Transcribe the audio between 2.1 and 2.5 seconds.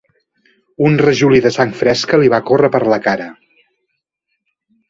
li va